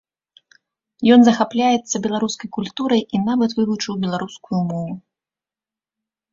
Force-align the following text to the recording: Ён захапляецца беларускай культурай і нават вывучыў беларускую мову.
Ён 1.15 1.19
захапляецца 1.27 2.01
беларускай 2.07 2.49
культурай 2.59 3.01
і 3.19 3.23
нават 3.29 3.49
вывучыў 3.61 3.93
беларускую 4.07 4.59
мову. 4.73 4.93